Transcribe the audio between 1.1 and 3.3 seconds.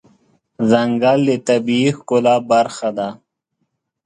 د طبیعي ښکلا برخه ده.